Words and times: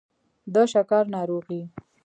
د 0.53 0.55
شکر 0.71 1.03
ناروغي 1.13 1.61